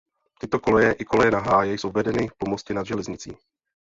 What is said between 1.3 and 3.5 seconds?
na Háje jsou vedeny po mostě nad železnicí.